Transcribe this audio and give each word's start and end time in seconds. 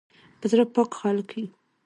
په 0.39 0.45
زړه 0.51 0.63
پاک 0.75 0.89
خلک 0.99 1.27
یو 1.37 1.47